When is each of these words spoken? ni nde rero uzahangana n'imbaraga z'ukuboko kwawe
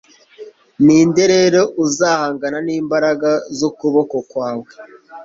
ni 0.83 0.99
nde 1.09 1.23
rero 1.33 1.61
uzahangana 1.85 2.57
n'imbaraga 2.67 3.31
z'ukuboko 3.57 4.17
kwawe 4.29 4.67